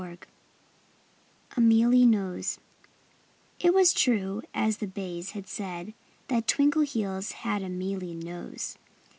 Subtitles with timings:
[0.01, 0.17] XX
[1.57, 2.57] A MEALY NOSE
[3.59, 5.93] It was true, as the bays had said,
[6.27, 8.79] that Twinkleheels had a mealy nose.